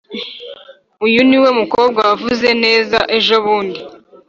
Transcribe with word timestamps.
]uyu 1.05 1.21
niwe 1.27 1.49
mukobwa 1.59 1.99
wavuze 2.09 2.47
neza 2.63 2.97
ejobundi? 3.17 3.79